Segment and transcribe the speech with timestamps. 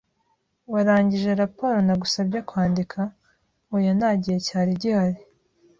[0.73, 2.99] "Warangije raporo nagusabye kwandika?"
[3.75, 3.91] "Oya.
[3.99, 5.19] Nta gihe cyari gihari."